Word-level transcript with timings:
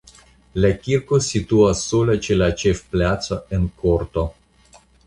La 0.63 0.71
kirko 0.87 1.19
situas 1.27 1.83
sola 1.91 2.17
ĉe 2.29 2.39
la 2.41 2.49
ĉefplaco 2.65 3.43
en 3.61 3.71
korto. 3.85 4.27